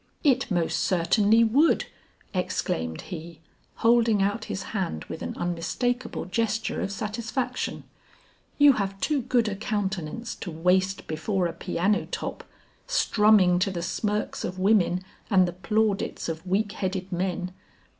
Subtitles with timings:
[0.23, 1.85] "It most certainly would,"
[2.33, 3.39] exclaimed he,
[3.85, 7.83] holding out his hand with an unmistakable gesture of satisfaction.
[8.57, 12.43] "You have too good a countenance to waste before a piano top
[12.87, 17.53] strumming to the smirks of women and the plaudits of weak headed men.